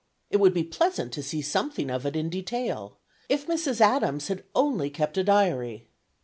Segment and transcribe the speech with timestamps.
[0.31, 2.97] It would be pleasant to see something of it in detail;
[3.29, 3.81] if Mrs.
[3.81, 5.89] Adams had only kept a diary!